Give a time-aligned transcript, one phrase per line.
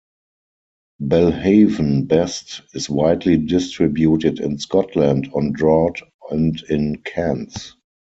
[0.99, 7.75] Belhaven Best is widely distributed in Scotland on draught and in cans.